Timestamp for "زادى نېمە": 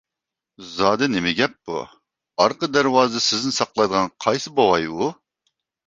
0.77-1.33